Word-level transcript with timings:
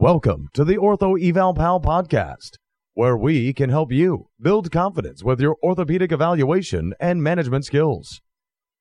Welcome 0.00 0.50
to 0.54 0.64
the 0.64 0.76
Ortho 0.76 1.20
Eval 1.20 1.54
Pal 1.54 1.80
podcast, 1.80 2.58
where 2.94 3.16
we 3.16 3.52
can 3.52 3.68
help 3.68 3.90
you 3.90 4.28
build 4.40 4.70
confidence 4.70 5.24
with 5.24 5.40
your 5.40 5.56
orthopedic 5.60 6.12
evaluation 6.12 6.94
and 7.00 7.20
management 7.20 7.64
skills. 7.64 8.20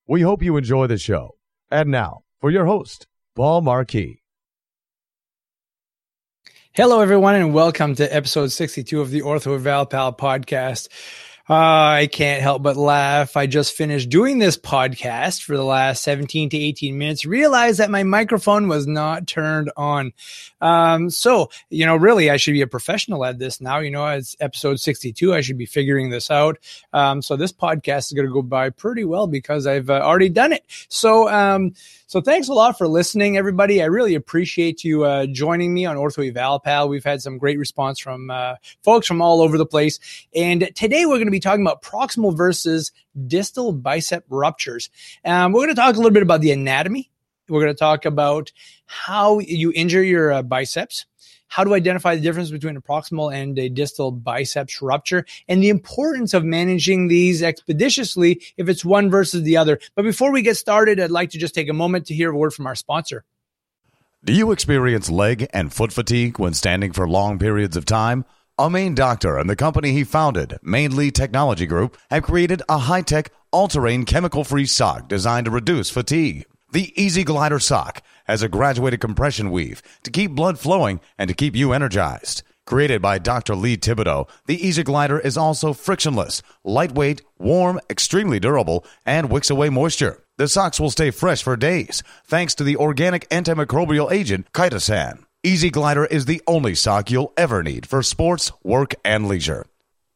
We 0.08 0.22
hope 0.22 0.44
you 0.44 0.58
enjoy 0.58 0.86
the 0.86 1.00
show. 1.00 1.32
And 1.72 1.90
now, 1.90 2.20
for 2.40 2.52
your 2.52 2.68
host, 2.68 3.08
Paul 3.36 3.62
Marquis. 3.62 4.22
Hello, 6.74 7.00
everyone, 7.00 7.34
and 7.34 7.52
welcome 7.52 7.96
to 7.96 8.16
episode 8.16 8.52
62 8.52 9.02
of 9.02 9.10
the 9.10 9.24
Ortho 9.24 9.56
Eval 9.56 9.88
Pal 9.88 10.14
podcast. 10.14 10.88
Uh, 11.50 11.54
I 11.54 12.10
can't 12.12 12.42
help 12.42 12.62
but 12.62 12.76
laugh. 12.76 13.38
I 13.38 13.48
just 13.48 13.74
finished 13.74 14.10
doing 14.10 14.38
this 14.38 14.58
podcast 14.58 15.44
for 15.44 15.56
the 15.56 15.64
last 15.64 16.04
17 16.04 16.50
to 16.50 16.58
18 16.58 16.98
minutes, 16.98 17.24
realized 17.24 17.80
that 17.80 17.90
my 17.90 18.04
microphone 18.04 18.68
was 18.68 18.86
not 18.86 19.28
turned 19.28 19.72
on. 19.78 20.12
Um, 20.60 21.10
so, 21.10 21.50
you 21.70 21.86
know, 21.86 21.96
really, 21.96 22.30
I 22.30 22.36
should 22.36 22.52
be 22.52 22.62
a 22.62 22.68
professional 22.68 23.24
at 23.24 23.40
this 23.40 23.62
now. 23.62 23.80
You 23.80 23.92
know, 23.92 24.06
it's 24.08 24.36
episode 24.42 24.82
62. 24.82 25.34
I 25.34 25.40
should 25.40 25.58
be 25.58 25.66
figuring 25.66 26.10
this 26.10 26.30
out. 26.30 26.58
Um, 26.92 27.22
so 27.22 27.38
this 27.38 27.54
podcast 27.54 28.08
is 28.08 28.14
going 28.14 28.28
to 28.28 28.34
go 28.34 28.42
by 28.42 28.70
pretty 28.70 29.06
well 29.06 29.28
because 29.28 29.68
I've 29.68 29.90
uh, 29.90 30.02
already 30.02 30.30
done 30.30 30.52
it. 30.52 30.64
So, 30.90 31.30
um, 31.30 31.74
so 32.08 32.22
thanks 32.22 32.48
a 32.48 32.54
lot 32.54 32.78
for 32.78 32.88
listening, 32.88 33.36
everybody. 33.36 33.82
I 33.82 33.88
really 33.88 34.16
appreciate 34.16 34.82
you 34.82 35.04
uh, 35.04 35.26
joining 35.26 35.74
me 35.74 35.86
on 35.86 35.98
Ortho 35.98 36.26
Eval 36.26 36.62
Pal. 36.62 36.88
We've 36.88 37.04
had 37.04 37.22
some 37.22 37.38
great 37.38 37.60
response 37.60 38.00
from 38.00 38.32
uh, 38.32 38.56
folks 38.82 39.06
from 39.06 39.22
all 39.22 39.42
over 39.42 39.58
the 39.58 39.66
place. 39.66 40.00
And 40.34 40.72
today 40.74 41.06
we're 41.06 41.18
going 41.18 41.28
to 41.28 41.32
be 41.32 41.42
talking 41.42 41.66
about 41.66 41.82
proximal 41.82 42.36
versus 42.36 42.94
distal 43.28 43.74
bicep 43.74 44.24
ruptures. 44.30 44.90
Um, 45.26 45.52
we're 45.52 45.66
going 45.66 45.76
to 45.76 45.82
talk 45.82 45.96
a 45.96 45.98
little 45.98 46.12
bit 46.12 46.24
about 46.24 46.40
the 46.40 46.52
anatomy. 46.52 47.12
We're 47.50 47.62
going 47.62 47.74
to 47.74 47.80
talk 47.80 48.06
about 48.06 48.54
how 48.86 49.40
you 49.40 49.74
injure 49.76 50.04
your 50.04 50.32
uh, 50.32 50.44
biceps 50.44 51.06
how 51.48 51.64
to 51.64 51.74
identify 51.74 52.16
the 52.16 52.22
difference 52.22 52.52
between 52.52 52.78
a 52.78 52.82
proximal 52.82 53.34
and 53.34 53.58
a 53.58 53.70
distal 53.70 54.12
biceps 54.12 54.82
rupture, 54.82 55.26
and 55.48 55.62
the 55.62 55.70
importance 55.70 56.34
of 56.34 56.44
managing 56.44 57.08
these 57.08 57.42
expeditiously 57.44 58.42
if 58.58 58.70
it's 58.70 58.86
one 58.86 59.10
versus 59.10 59.44
the 59.44 59.58
other. 59.58 59.80
But 59.96 60.04
before 60.04 60.32
we 60.32 60.42
get 60.42 60.58
started, 60.58 61.00
I'd 61.00 61.12
like 61.12 61.32
to 61.32 61.38
just 61.38 61.56
take 61.56 61.70
a 61.70 61.74
moment 61.74 62.08
to 62.08 62.14
hear 62.14 62.32
a 62.32 62.38
word 62.38 62.54
from 62.54 62.68
our 62.68 62.76
sponsor. 62.76 63.24
Do 64.24 64.34
you 64.34 64.52
experience 64.52 65.10
leg 65.10 65.48
and 65.54 65.72
foot 65.72 65.94
fatigue 65.94 66.40
when 66.40 66.54
standing 66.54 66.92
for 66.92 67.08
long 67.08 67.40
periods 67.40 67.78
of 67.78 67.86
time? 67.86 68.26
A 68.60 68.70
Maine 68.70 68.96
doctor 68.96 69.38
and 69.38 69.48
the 69.48 69.56
company 69.56 69.92
he 69.92 70.04
founded, 70.04 70.58
Mainly 70.64 71.12
Technology 71.12 71.68
Group, 71.68 71.96
have 72.10 72.24
created 72.24 72.64
a 72.68 72.80
high 72.80 73.04
tech, 73.04 73.32
all 73.52 73.68
terrain, 73.68 74.04
chemical 74.04 74.44
free 74.44 74.66
sock 74.66 75.08
designed 75.08 75.46
to 75.46 75.52
reduce 75.52 75.92
fatigue. 75.92 76.46
The 76.72 76.92
Easy 77.02 77.24
Glider 77.24 77.60
sock 77.60 78.02
has 78.28 78.44
a 78.44 78.50
graduated 78.50 79.00
compression 79.00 79.52
weave 79.52 79.82
to 80.04 80.12
keep 80.12 80.32
blood 80.32 80.60
flowing 80.60 81.00
and 81.18 81.28
to 81.28 81.34
keep 81.34 81.56
you 81.56 81.74
energized. 81.74 82.44
Created 82.66 83.02
by 83.02 83.18
Dr. 83.18 83.56
Lee 83.56 83.78
Thibodeau, 83.78 84.28
the 84.46 84.68
Easy 84.68 84.84
Glider 84.84 85.20
is 85.20 85.38
also 85.38 85.72
frictionless, 85.72 86.42
lightweight, 86.66 87.22
warm, 87.40 87.80
extremely 87.90 88.42
durable, 88.42 88.86
and 89.06 89.32
wicks 89.32 89.50
away 89.50 89.70
moisture. 89.70 90.22
The 90.38 90.50
socks 90.50 90.78
will 90.80 90.92
stay 90.92 91.12
fresh 91.12 91.42
for 91.42 91.56
days 91.56 92.04
thanks 92.26 92.54
to 92.56 92.66
the 92.66 92.76
organic 92.76 93.30
antimicrobial 93.30 94.12
agent 94.12 94.52
chitosan. 94.52 95.24
Easy 95.44 95.70
Glider 95.70 96.06
is 96.06 96.26
the 96.26 96.42
only 96.46 96.76
sock 96.76 97.10
you'll 97.10 97.32
ever 97.38 97.64
need 97.64 97.86
for 97.86 98.04
sports, 98.04 98.52
work, 98.64 98.96
and 99.06 99.30
leisure. 99.30 99.66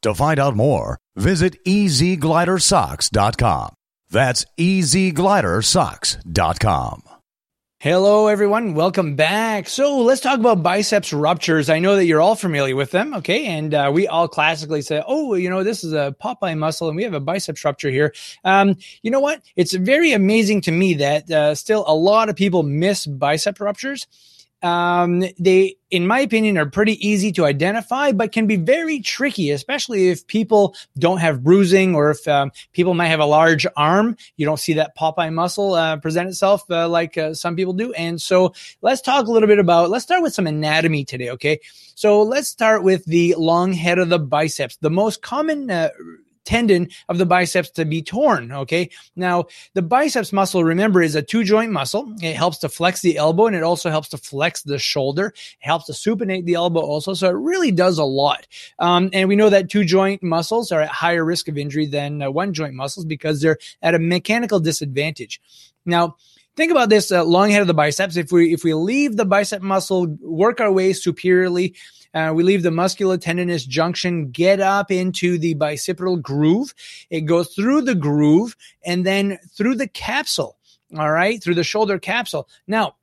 To 0.01 0.13
find 0.13 0.37
out 0.39 0.55
more, 0.55 0.97
visit 1.15 1.63
easyglidersocks.com. 1.63 3.75
That's 4.09 4.45
easyglidersocks.com. 4.59 7.10
Hello, 7.81 8.27
everyone. 8.27 8.75
Welcome 8.75 9.15
back. 9.15 9.67
So 9.67 9.97
let's 9.97 10.21
talk 10.21 10.37
about 10.37 10.61
biceps 10.61 11.11
ruptures. 11.11 11.67
I 11.67 11.79
know 11.79 11.95
that 11.95 12.05
you're 12.05 12.21
all 12.21 12.35
familiar 12.35 12.75
with 12.75 12.91
them. 12.91 13.11
Okay. 13.15 13.47
And 13.47 13.73
uh, 13.73 13.89
we 13.91 14.07
all 14.07 14.27
classically 14.27 14.83
say, 14.83 15.01
oh, 15.07 15.33
you 15.33 15.49
know, 15.49 15.63
this 15.63 15.83
is 15.83 15.91
a 15.91 16.15
Popeye 16.23 16.55
muscle 16.55 16.89
and 16.89 16.95
we 16.95 17.01
have 17.01 17.15
a 17.15 17.19
biceps 17.19 17.65
rupture 17.65 17.89
here. 17.89 18.13
Um, 18.43 18.77
you 19.01 19.09
know 19.09 19.19
what? 19.19 19.41
It's 19.55 19.73
very 19.73 20.11
amazing 20.11 20.61
to 20.61 20.71
me 20.71 20.93
that 20.93 21.31
uh, 21.31 21.55
still 21.55 21.83
a 21.87 21.95
lot 21.95 22.29
of 22.29 22.35
people 22.35 22.61
miss 22.61 23.07
bicep 23.07 23.59
ruptures 23.59 24.05
um, 24.63 25.23
they, 25.39 25.75
in 25.89 26.05
my 26.05 26.19
opinion, 26.19 26.57
are 26.57 26.69
pretty 26.69 27.05
easy 27.05 27.31
to 27.33 27.45
identify, 27.45 28.11
but 28.11 28.31
can 28.31 28.47
be 28.47 28.55
very 28.55 28.99
tricky, 28.99 29.51
especially 29.51 30.09
if 30.09 30.25
people 30.27 30.75
don't 30.97 31.17
have 31.17 31.43
bruising 31.43 31.95
or 31.95 32.11
if 32.11 32.27
um, 32.27 32.51
people 32.73 32.93
might 32.93 33.07
have 33.07 33.19
a 33.19 33.25
large 33.25 33.65
arm. 33.75 34.15
You 34.37 34.45
don't 34.45 34.59
see 34.59 34.73
that 34.73 34.95
Popeye 34.95 35.33
muscle 35.33 35.73
uh, 35.73 35.97
present 35.97 36.29
itself 36.29 36.63
uh, 36.69 36.87
like 36.87 37.17
uh, 37.17 37.33
some 37.33 37.55
people 37.55 37.73
do. 37.73 37.91
And 37.93 38.21
so 38.21 38.53
let's 38.81 39.01
talk 39.01 39.27
a 39.27 39.31
little 39.31 39.47
bit 39.47 39.59
about, 39.59 39.89
let's 39.89 40.05
start 40.05 40.21
with 40.21 40.33
some 40.33 40.47
anatomy 40.47 41.05
today. 41.05 41.31
Okay. 41.31 41.59
So 41.95 42.23
let's 42.23 42.47
start 42.47 42.83
with 42.83 43.05
the 43.05 43.35
long 43.37 43.73
head 43.73 43.99
of 43.99 44.09
the 44.09 44.19
biceps. 44.19 44.77
The 44.77 44.89
most 44.89 45.21
common 45.21 45.69
uh, 45.69 45.89
tendon 46.45 46.89
of 47.09 47.17
the 47.17 47.25
biceps 47.25 47.69
to 47.71 47.85
be 47.85 48.01
torn. 48.01 48.51
Okay. 48.51 48.89
Now, 49.15 49.45
the 49.73 49.81
biceps 49.81 50.33
muscle, 50.33 50.63
remember, 50.63 51.01
is 51.01 51.15
a 51.15 51.21
two 51.21 51.43
joint 51.43 51.71
muscle. 51.71 52.13
It 52.21 52.35
helps 52.35 52.59
to 52.59 52.69
flex 52.69 53.01
the 53.01 53.17
elbow 53.17 53.47
and 53.47 53.55
it 53.55 53.63
also 53.63 53.89
helps 53.89 54.09
to 54.09 54.17
flex 54.17 54.63
the 54.63 54.79
shoulder. 54.79 55.27
It 55.27 55.65
helps 55.65 55.85
to 55.85 55.93
supinate 55.93 56.45
the 56.45 56.55
elbow 56.55 56.81
also. 56.81 57.13
So 57.13 57.29
it 57.29 57.33
really 57.33 57.71
does 57.71 57.97
a 57.97 58.03
lot. 58.03 58.47
Um, 58.79 59.09
and 59.13 59.29
we 59.29 59.35
know 59.35 59.49
that 59.49 59.69
two 59.69 59.85
joint 59.85 60.23
muscles 60.23 60.71
are 60.71 60.81
at 60.81 60.89
higher 60.89 61.25
risk 61.25 61.47
of 61.47 61.57
injury 61.57 61.85
than 61.85 62.21
uh, 62.21 62.31
one 62.31 62.53
joint 62.53 62.73
muscles 62.73 63.05
because 63.05 63.41
they're 63.41 63.57
at 63.81 63.95
a 63.95 63.99
mechanical 63.99 64.59
disadvantage. 64.59 65.41
Now, 65.85 66.15
think 66.55 66.71
about 66.71 66.89
this 66.89 67.11
uh, 67.11 67.23
long 67.23 67.49
head 67.49 67.61
of 67.61 67.67
the 67.67 67.73
biceps. 67.73 68.17
If 68.17 68.31
we 68.31 68.53
if 68.53 68.63
we 68.63 68.73
leave 68.73 69.17
the 69.17 69.25
bicep 69.25 69.61
muscle, 69.61 70.07
work 70.21 70.59
our 70.59 70.71
way 70.71 70.93
superiorly, 70.93 71.75
uh, 72.13 72.31
we 72.35 72.43
leave 72.43 72.63
the 72.63 72.69
musculotendinous 72.69 73.67
junction, 73.67 74.31
get 74.31 74.59
up 74.59 74.91
into 74.91 75.37
the 75.37 75.55
bicipital 75.55 76.21
groove. 76.21 76.73
It 77.09 77.21
goes 77.21 77.53
through 77.53 77.81
the 77.81 77.95
groove 77.95 78.55
and 78.85 79.05
then 79.05 79.39
through 79.55 79.75
the 79.75 79.87
capsule. 79.87 80.57
All 80.97 81.11
right, 81.11 81.41
through 81.41 81.55
the 81.55 81.63
shoulder 81.63 81.97
capsule. 81.99 82.49
Now, 82.67 82.95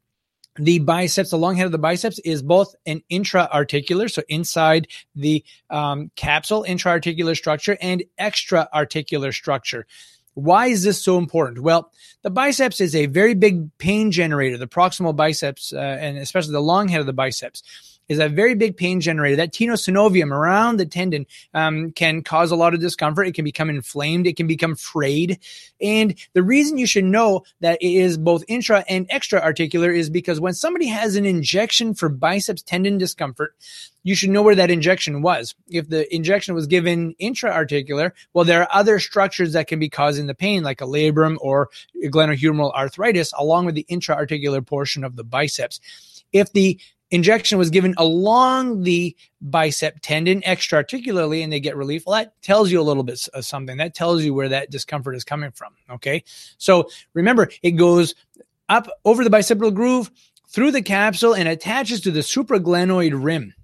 the 0.57 0.81
biceps, 0.81 1.31
the 1.31 1.39
long 1.39 1.57
head 1.57 1.67
of 1.67 1.73
the 1.73 1.79
biceps 1.79 2.19
is 2.19 2.43
both 2.43 2.75
an 2.85 3.03
intra-articular, 3.09 4.09
so 4.09 4.23
inside 4.29 4.89
the 5.15 5.43
um, 5.71 6.11
capsule, 6.17 6.65
intra-articular 6.65 7.35
structure, 7.35 7.79
and 7.81 8.03
extra-articular 8.19 9.33
structure. 9.33 9.87
Why 10.35 10.67
is 10.67 10.83
this 10.83 11.03
so 11.03 11.17
important? 11.17 11.63
Well, 11.63 11.91
the 12.23 12.31
biceps 12.31 12.81
is 12.81 12.95
a 12.95 13.07
very 13.07 13.35
big 13.35 13.77
pain 13.79 14.11
generator, 14.11 14.59
the 14.59 14.67
proximal 14.67 15.17
biceps, 15.17 15.73
uh, 15.73 15.79
and 15.79 16.19
especially 16.19 16.53
the 16.53 16.61
long 16.61 16.89
head 16.89 17.01
of 17.01 17.07
the 17.07 17.13
biceps 17.13 17.63
is 18.09 18.19
a 18.19 18.29
very 18.29 18.55
big 18.55 18.77
pain 18.77 19.01
generator. 19.01 19.37
That 19.37 19.53
tenosynovium 19.53 20.31
around 20.31 20.79
the 20.79 20.87
tendon 20.87 21.27
um, 21.55 21.93
can 21.93 22.23
cause 22.23 22.51
a 22.51 22.57
lot 22.57 22.75
of 22.75 22.81
discomfort. 22.81 23.27
It 23.27 23.35
can 23.35 23.45
become 23.45 23.71
inflamed. 23.71 24.27
It 24.27 24.37
can 24.37 24.47
become 24.47 24.75
frayed. 24.75 25.39
And 25.81 26.15
the 26.33 26.43
reason 26.43 26.79
you 26.79 26.87
should 26.87 27.05
know 27.05 27.45
that 27.61 27.81
it 27.83 27.93
is 27.93 28.19
both 28.19 28.45
intra 28.49 28.85
and 28.89 29.07
extra 29.11 29.41
articular 29.41 29.91
is 29.91 30.11
because 30.11 30.41
when 30.41 30.55
somebody 30.55 30.87
has 30.87 31.17
an 31.17 31.27
injection 31.27 31.95
for 31.95 32.09
biceps 32.09 32.63
tendon 32.63 32.99
discomfort, 32.99 33.55
you 34.05 34.15
should 34.15 34.31
know 34.31 34.43
where 34.43 34.55
that 34.55 34.71
injection 34.71 35.21
was. 35.21 35.55
If 35.69 35.89
the 35.91 36.13
injection 36.15 36.55
was 36.55 36.67
given 36.67 37.15
intra-articular, 37.19 38.15
well, 38.33 38.45
there 38.45 38.63
are 38.63 38.69
other 38.73 38.99
structures 39.01 39.53
that 39.53 39.67
can 39.67 39.79
be 39.79 39.91
causing 39.91 40.27
the 40.27 40.35
pain, 40.35 40.63
like 40.63 40.81
a 40.81 40.87
labrum 40.87 41.37
or 41.41 41.69
glenohumeral 42.05 42.73
arthritis, 42.73 43.35
along 43.37 43.67
with 43.67 43.75
the 43.75 43.85
intra-articular 43.89 44.63
portion 44.63 45.05
of 45.05 45.17
the 45.17 45.25
biceps. 45.25 45.81
If 46.33 46.53
the 46.53 46.81
injection 47.11 47.59
was 47.59 47.71
given 47.71 47.95
along 47.97 48.83
the 48.83 49.17
bicep 49.41 49.99
tendon 50.03 50.43
extra-articularly 50.45 51.43
and 51.43 51.53
they 51.53 51.61
get 51.61 51.77
relief, 51.77 52.05
well, 52.07 52.17
that 52.17 52.41
tells 52.43 52.71
you 52.71 52.81
a 52.81 52.83
little 52.83 53.03
bit 53.03 53.27
of 53.35 53.45
something. 53.45 53.77
That 53.79 53.95
tells 53.95 54.23
you 54.23 54.35
where 54.35 54.49
that 54.49 54.71
discomfort 54.71 55.15
is 55.15 55.25
coming 55.25 55.51
from. 55.51 55.75
Okay. 55.91 56.25
So 56.59 56.89
remember, 57.15 57.51
it 57.63 57.73
goes 57.73 58.15
up 58.69 58.89
over 59.05 59.25
the 59.25 59.31
bicipital 59.31 59.73
groove 59.75 60.11
through 60.49 60.73
the 60.73 60.83
capsule 60.83 61.35
and 61.35 61.49
attaches 61.49 62.01
to 62.03 62.11
the 62.11 62.21
supraglenoid 62.21 63.13
rim. 63.15 63.55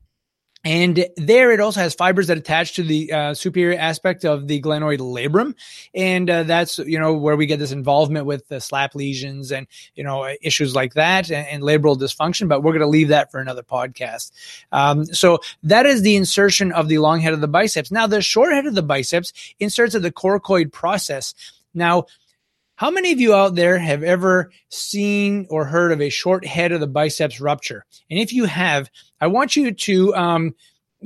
And 0.65 1.07
there 1.17 1.53
it 1.53 1.61
also 1.61 1.81
has 1.81 1.95
fibers 1.95 2.29
that 2.29 2.39
attach 2.39 2.75
to 2.75 2.83
the 2.83 3.13
uh, 3.13 3.35
superior 3.35 3.79
aspect 3.79 4.25
of 4.25 4.49
the 4.49 4.63
glenoid 4.63 4.99
labrum. 4.99 5.55
And 5.95 6.31
uh, 6.31 6.45
that's, 6.45 6.79
you 6.79 6.99
know, 6.99 7.13
where 7.15 7.37
we 7.37 7.47
get 7.47 7.59
this 7.59 7.73
involvement 7.73 8.25
with 8.25 8.49
the 8.49 8.61
SLAP 8.61 8.95
lesions 8.95 9.53
and, 9.53 9.67
you 9.95 10.05
know, 10.05 10.27
issues 10.41 10.75
like 10.75 10.95
that 10.95 11.31
and, 11.31 11.47
and 11.47 11.63
labral 11.63 11.99
dysfunction. 11.99 12.49
But 12.49 12.63
we're 12.63 12.73
going 12.73 12.81
to 12.81 12.89
leave 12.89 13.09
that 13.09 13.31
for 13.31 13.41
another 13.41 13.63
podcast. 13.63 14.33
Um, 14.73 15.05
so 15.05 15.41
that 15.65 15.85
is 15.85 16.03
the 16.03 16.17
insertion 16.17 16.73
of 16.73 16.89
the 16.89 16.99
long 16.99 17.21
head 17.21 17.35
of 17.35 17.41
the 17.43 17.49
biceps. 17.49 17.91
Now, 17.91 18.07
the 18.07 18.23
short 18.23 18.53
head 18.53 18.67
of 18.67 18.75
the 18.75 18.83
biceps 18.83 19.33
inserts 19.61 19.95
of 19.95 20.03
the 20.03 20.13
coracoid 20.13 20.73
process. 20.73 21.35
Now, 21.75 22.07
how 22.77 22.91
many 22.91 23.13
of 23.13 23.21
you 23.21 23.35
out 23.35 23.55
there 23.55 23.79
have 23.79 24.03
ever 24.03 24.51
seen 24.69 25.47
or 25.49 25.65
heard 25.65 25.93
of 25.93 26.01
a 26.01 26.09
short 26.09 26.45
head 26.45 26.73
of 26.73 26.81
the 26.81 26.87
biceps 26.87 27.41
rupture? 27.41 27.85
And 28.11 28.19
if 28.19 28.33
you 28.33 28.47
have, 28.47 28.91
I 29.21 29.29
want 29.29 29.55
you 29.55 29.71
to 29.73 30.15
um, 30.15 30.55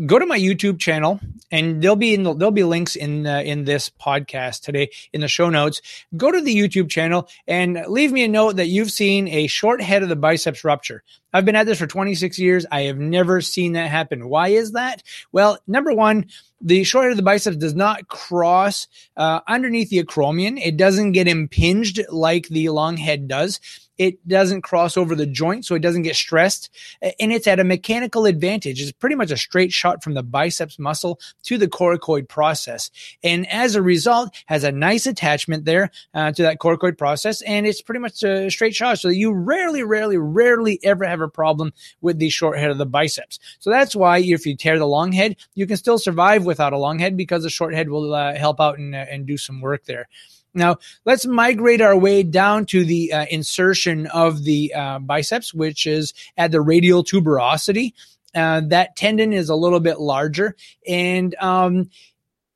go 0.07 0.19
to 0.19 0.25
my 0.27 0.39
YouTube 0.39 0.79
channel, 0.79 1.21
and 1.51 1.83
there'll 1.83 1.97
be 1.97 2.17
the, 2.17 2.35
there'll 2.35 2.53
be 2.53 2.65
links 2.65 2.97
in 2.97 3.27
uh, 3.27 3.41
in 3.41 3.65
this 3.65 3.91
podcast 3.91 4.63
today 4.63 4.89
in 5.13 5.21
the 5.21 5.29
show 5.29 5.51
notes. 5.51 5.83
Go 6.17 6.33
to 6.33 6.41
the 6.41 6.57
YouTube 6.57 6.89
channel 6.89 7.29
and 7.47 7.85
leave 7.89 8.13
me 8.13 8.25
a 8.25 8.29
note 8.29 8.57
that 8.57 8.69
you've 8.69 8.91
seen 8.91 9.29
a 9.29 9.47
short 9.47 9.83
head 9.83 10.03
of 10.03 10.09
the 10.09 10.17
biceps 10.17 10.65
rupture. 10.65 11.03
I've 11.33 11.45
been 11.45 11.57
at 11.57 11.67
this 11.67 11.79
for 11.79 11.87
26 11.87 12.39
years. 12.39 12.67
I 12.71 12.83
have 12.83 12.99
never 12.99 13.41
seen 13.41 13.73
that 13.73 13.91
happen. 13.91 14.29
Why 14.29 14.49
is 14.49 14.73
that? 14.73 15.03
Well, 15.33 15.59
number 15.67 15.93
one, 15.93 16.27
the 16.61 16.85
short 16.85 17.05
head 17.05 17.11
of 17.13 17.17
the 17.17 17.23
biceps 17.23 17.57
does 17.57 17.75
not 17.75 18.09
cross 18.09 18.89
uh, 19.17 19.41
underneath 19.47 19.91
the 19.91 20.03
acromion. 20.03 20.61
It 20.63 20.77
doesn't 20.77 21.13
get 21.13 21.29
impinged 21.29 22.01
like 22.11 22.49
the 22.49 22.71
long 22.71 22.97
head 22.97 23.29
does. 23.29 23.61
It 23.99 24.27
doesn't 24.27 24.63
cross 24.63 24.97
over 24.97 25.17
the 25.17 25.27
joint, 25.27 25.67
so 25.67 25.75
it 25.75 25.83
doesn't 25.83 26.03
get 26.03 26.15
stressed. 26.15 26.71
And 27.03 27.33
it's 27.33 27.49
at 27.49 27.59
a 27.59 27.65
mechanical 27.65 28.27
advantage. 28.27 28.81
It's 28.81 28.93
pretty 28.93 29.17
much 29.17 29.33
a 29.33 29.37
straight 29.37 29.73
shot 29.73 30.05
from 30.05 30.15
the 30.15 30.23
biceps 30.23 30.79
muscle 30.79 31.19
to 31.43 31.59
the 31.59 31.67
coracoid 31.67 32.29
process. 32.29 32.91
And 33.25 33.49
as 33.51 33.75
a 33.75 33.83
result, 33.83 34.31
has 34.47 34.63
a 34.63 34.71
nice 34.71 35.07
attachment 35.07 35.65
there 35.65 35.91
uh, 36.15 36.31
to 36.31 36.43
that 36.43 36.61
coracoid 36.61 36.97
process. 36.97 37.43
And 37.43 37.67
it's 37.67 37.83
pretty 37.83 37.99
much 37.99 38.23
a 38.23 38.51
straight 38.51 38.75
shot. 38.77 39.01
So 39.01 39.09
you 39.09 39.33
rarely, 39.33 39.83
rarely, 39.83 40.17
rarely 40.17 40.79
ever 40.85 41.05
have 41.05 41.18
a 41.23 41.29
problem 41.31 41.73
with 42.01 42.19
the 42.19 42.29
short 42.29 42.59
head 42.59 42.71
of 42.71 42.79
the 42.79 42.87
biceps. 42.87 43.39
So 43.59 43.71
that's 43.71 43.95
why 43.95 44.19
if 44.19 44.47
you 44.47 44.57
tear 44.57 44.79
the 44.79 44.87
long 44.87 45.13
head, 45.13 45.37
you 45.55 45.67
can 45.67 45.77
still 45.77 45.99
survive 45.99 46.45
without 46.45 46.73
a 46.73 46.79
long 46.79 46.99
head 46.99 47.17
because 47.17 47.43
the 47.43 47.51
short 47.51 47.75
head 47.75 47.89
will 47.89 48.15
uh, 48.15 48.35
help 48.35 48.61
out 48.61 48.79
and, 48.79 48.95
uh, 48.95 49.05
and 49.11 49.27
do 49.27 49.37
some 49.37 49.61
work 49.61 49.85
there. 49.85 50.09
Now, 50.55 50.79
let's 51.05 51.27
migrate 51.27 51.81
our 51.81 51.97
way 51.97 52.23
down 52.23 52.67
to 52.67 52.85
the 52.85 53.13
uh, 53.13 53.27
insertion 53.31 54.07
of 54.07 54.45
the 54.45 54.75
uh, 54.75 54.99
biceps, 54.99 55.53
which 55.53 55.87
is 55.87 56.15
at 56.37 56.51
the 56.51 56.61
radial 56.61 57.05
tuberosity. 57.05 57.93
Uh, 58.35 58.63
that 58.69 58.97
tendon 58.97 59.33
is 59.33 59.49
a 59.49 59.55
little 59.55 59.81
bit 59.81 60.01
larger 60.01 60.55
and 60.87 61.35
um, 61.37 61.91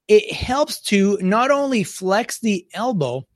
it 0.06 0.32
helps 0.32 0.80
to 0.80 1.16
not 1.22 1.50
only 1.50 1.82
flex 1.82 2.40
the 2.40 2.66
elbow, 2.74 3.26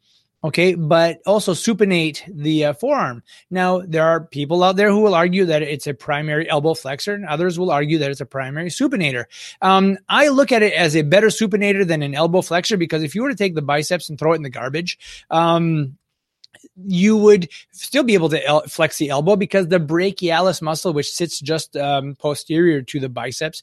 Okay, 0.44 0.74
but 0.74 1.20
also 1.26 1.54
supinate 1.54 2.22
the 2.32 2.66
uh, 2.66 2.72
forearm. 2.74 3.22
Now, 3.50 3.80
there 3.80 4.04
are 4.04 4.20
people 4.20 4.62
out 4.62 4.76
there 4.76 4.90
who 4.90 5.00
will 5.00 5.14
argue 5.14 5.46
that 5.46 5.62
it's 5.62 5.86
a 5.86 5.94
primary 5.94 6.48
elbow 6.48 6.74
flexor, 6.74 7.14
and 7.14 7.24
others 7.24 7.58
will 7.58 7.70
argue 7.70 7.98
that 7.98 8.10
it's 8.10 8.20
a 8.20 8.26
primary 8.26 8.68
supinator. 8.68 9.24
Um, 9.62 9.98
I 10.08 10.28
look 10.28 10.52
at 10.52 10.62
it 10.62 10.74
as 10.74 10.94
a 10.94 11.02
better 11.02 11.28
supinator 11.28 11.86
than 11.86 12.02
an 12.02 12.14
elbow 12.14 12.42
flexor 12.42 12.76
because 12.76 13.02
if 13.02 13.14
you 13.14 13.22
were 13.22 13.30
to 13.30 13.36
take 13.36 13.54
the 13.54 13.62
biceps 13.62 14.08
and 14.08 14.18
throw 14.18 14.34
it 14.34 14.36
in 14.36 14.42
the 14.42 14.50
garbage, 14.50 14.98
um, 15.30 15.96
you 16.84 17.16
would 17.16 17.48
still 17.72 18.02
be 18.02 18.14
able 18.14 18.28
to 18.28 18.62
flex 18.68 18.98
the 18.98 19.10
elbow 19.10 19.36
because 19.36 19.68
the 19.68 19.80
brachialis 19.80 20.60
muscle, 20.60 20.92
which 20.92 21.10
sits 21.10 21.40
just 21.40 21.76
um, 21.76 22.14
posterior 22.14 22.82
to 22.82 23.00
the 23.00 23.08
biceps, 23.08 23.62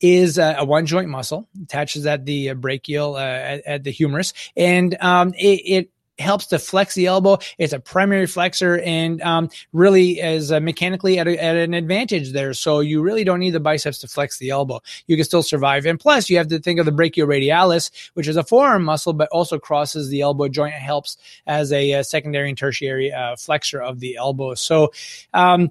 is 0.00 0.38
a, 0.38 0.56
a, 0.58 0.64
one 0.64 0.86
joint 0.86 1.08
muscle 1.08 1.48
attaches 1.62 2.04
at 2.04 2.26
the 2.26 2.50
uh, 2.50 2.54
brachial 2.54 3.14
uh, 3.14 3.20
at, 3.20 3.66
at, 3.66 3.84
the 3.84 3.90
humerus, 3.90 4.32
and 4.56 4.96
um, 5.00 5.32
it, 5.34 5.60
it, 5.64 5.90
helps 6.18 6.46
to 6.46 6.58
flex 6.58 6.94
the 6.94 7.06
elbow. 7.06 7.38
It's 7.58 7.72
a 7.72 7.80
primary 7.80 8.26
flexor 8.26 8.78
and 8.80 9.20
um, 9.22 9.50
really 9.72 10.20
is 10.20 10.52
uh, 10.52 10.60
mechanically 10.60 11.18
at, 11.18 11.26
a, 11.26 11.42
at, 11.42 11.56
an 11.56 11.74
advantage 11.74 12.32
there. 12.32 12.54
So 12.54 12.80
you 12.80 13.02
really 13.02 13.24
don't 13.24 13.40
need 13.40 13.50
the 13.50 13.60
biceps 13.60 13.98
to 13.98 14.08
flex 14.08 14.38
the 14.38 14.50
elbow. 14.50 14.80
You 15.06 15.16
can 15.16 15.24
still 15.24 15.42
survive. 15.42 15.86
And 15.86 15.98
plus, 15.98 16.30
you 16.30 16.36
have 16.38 16.48
to 16.48 16.58
think 16.58 16.78
of 16.78 16.86
the 16.86 16.92
brachioradialis, 16.92 18.10
which 18.14 18.28
is 18.28 18.36
a 18.36 18.44
forearm 18.44 18.84
muscle, 18.84 19.12
but 19.12 19.28
also 19.30 19.58
crosses 19.58 20.08
the 20.08 20.20
elbow 20.20 20.48
joint 20.48 20.74
and 20.74 20.82
helps 20.82 21.16
as 21.46 21.72
a, 21.72 21.92
a 21.92 22.04
secondary 22.04 22.48
and 22.48 22.58
tertiary 22.58 23.12
uh, 23.12 23.36
flexor 23.36 23.82
of 23.82 24.00
the 24.00 24.16
elbow. 24.16 24.54
So, 24.54 24.92
um, 25.32 25.70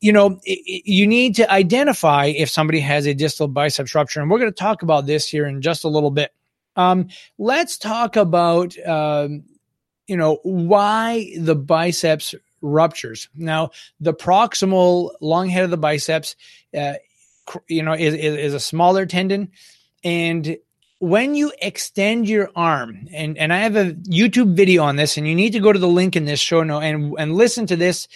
you 0.00 0.12
know, 0.12 0.40
you 0.44 1.06
need 1.06 1.36
to 1.36 1.50
identify 1.50 2.26
if 2.26 2.48
somebody 2.48 2.80
has 2.80 3.06
a 3.06 3.14
distal 3.14 3.48
biceps 3.48 3.94
rupture. 3.94 4.20
And 4.20 4.30
we're 4.30 4.38
going 4.38 4.50
to 4.50 4.56
talk 4.56 4.82
about 4.82 5.06
this 5.06 5.28
here 5.28 5.46
in 5.46 5.60
just 5.60 5.84
a 5.84 5.88
little 5.88 6.10
bit. 6.10 6.32
Um, 6.76 7.08
let's 7.38 7.78
talk 7.78 8.16
about, 8.16 8.78
um, 8.86 9.44
you 10.06 10.16
know, 10.16 10.38
why 10.42 11.32
the 11.38 11.56
biceps 11.56 12.34
ruptures. 12.60 13.28
Now, 13.34 13.70
the 14.00 14.14
proximal 14.14 15.12
long 15.20 15.48
head 15.48 15.64
of 15.64 15.70
the 15.70 15.76
biceps, 15.76 16.36
uh, 16.76 16.94
you 17.68 17.82
know, 17.82 17.92
is, 17.92 18.14
is, 18.14 18.36
is 18.36 18.54
a 18.54 18.60
smaller 18.60 19.06
tendon. 19.06 19.50
And 20.04 20.56
when 20.98 21.34
you 21.34 21.52
extend 21.60 22.28
your 22.28 22.50
arm, 22.56 23.08
and, 23.12 23.36
and 23.36 23.52
I 23.52 23.58
have 23.58 23.76
a 23.76 23.92
YouTube 23.92 24.54
video 24.54 24.82
on 24.82 24.96
this, 24.96 25.16
and 25.16 25.26
you 25.28 25.34
need 25.34 25.52
to 25.52 25.60
go 25.60 25.72
to 25.72 25.78
the 25.78 25.88
link 25.88 26.16
in 26.16 26.24
this 26.24 26.40
show 26.40 26.62
note 26.62 26.80
and, 26.80 27.14
and 27.18 27.34
listen 27.34 27.66
to 27.66 27.76
this 27.76 28.08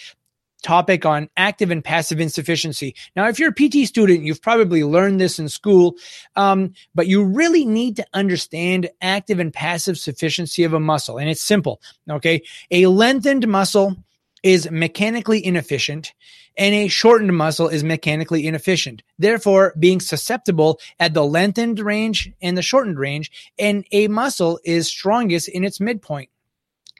topic 0.61 1.05
on 1.05 1.29
active 1.37 1.71
and 1.71 1.83
passive 1.83 2.19
insufficiency. 2.19 2.95
Now, 3.15 3.27
if 3.27 3.39
you're 3.39 3.49
a 3.49 3.53
PT 3.53 3.87
student, 3.87 4.23
you've 4.23 4.41
probably 4.41 4.83
learned 4.83 5.19
this 5.19 5.39
in 5.39 5.49
school, 5.49 5.95
um, 6.35 6.73
but 6.95 7.07
you 7.07 7.23
really 7.23 7.65
need 7.65 7.95
to 7.97 8.05
understand 8.13 8.89
active 9.01 9.39
and 9.39 9.53
passive 9.53 9.97
sufficiency 9.97 10.63
of 10.63 10.73
a 10.73 10.79
muscle. 10.79 11.17
And 11.17 11.29
it's 11.29 11.41
simple. 11.41 11.81
Okay. 12.09 12.41
A 12.71 12.87
lengthened 12.87 13.47
muscle 13.47 13.95
is 14.43 14.69
mechanically 14.71 15.43
inefficient 15.43 16.13
and 16.57 16.75
a 16.75 16.87
shortened 16.87 17.35
muscle 17.35 17.69
is 17.69 17.83
mechanically 17.83 18.45
inefficient. 18.45 19.03
Therefore, 19.17 19.73
being 19.79 19.99
susceptible 19.99 20.79
at 20.99 21.13
the 21.13 21.25
lengthened 21.25 21.79
range 21.79 22.31
and 22.41 22.57
the 22.57 22.61
shortened 22.61 22.99
range, 22.99 23.31
and 23.57 23.85
a 23.91 24.07
muscle 24.07 24.59
is 24.65 24.87
strongest 24.87 25.47
in 25.49 25.63
its 25.63 25.79
midpoint. 25.79 26.29